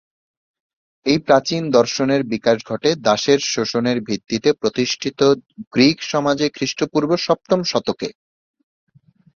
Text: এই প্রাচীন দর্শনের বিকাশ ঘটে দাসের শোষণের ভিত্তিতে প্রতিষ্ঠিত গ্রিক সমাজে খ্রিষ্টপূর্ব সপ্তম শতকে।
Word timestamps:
এই 1.05 1.19
প্রাচীন 1.19 1.63
দর্শনের 1.71 2.21
বিকাশ 2.33 2.57
ঘটে 2.65 2.89
দাসের 3.05 3.39
শোষণের 3.53 3.97
ভিত্তিতে 4.07 4.49
প্রতিষ্ঠিত 4.53 5.19
গ্রিক 5.73 5.97
সমাজে 6.11 6.47
খ্রিষ্টপূর্ব 6.49 7.11
সপ্তম 7.25 7.59
শতকে। 7.63 8.09